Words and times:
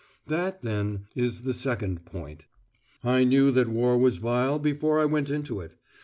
That, 0.25 0.63
then, 0.63 1.05
is 1.13 1.43
the 1.43 1.53
second 1.53 2.05
point. 2.05 2.47
I 3.03 3.23
knew 3.23 3.51
that 3.51 3.67
war 3.69 3.99
was 3.99 4.17
vile, 4.17 4.57
before 4.57 4.99
I 4.99 5.05
went 5.05 5.29
into 5.29 5.59
it. 5.59 5.75